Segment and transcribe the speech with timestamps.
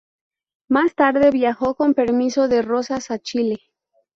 [0.67, 3.59] Más tarde viajó con permiso de Rosas a Chile.